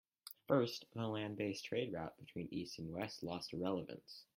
First, 0.47 0.85
the 0.95 1.05
land 1.07 1.37
based 1.37 1.65
trade 1.65 1.93
route 1.93 2.17
between 2.17 2.47
east 2.49 2.79
and 2.79 2.91
west 2.91 3.21
lost 3.21 3.53
relevance. 3.53 4.23